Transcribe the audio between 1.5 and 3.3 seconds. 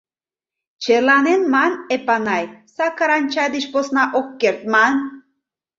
ман, Эпанай, сакыран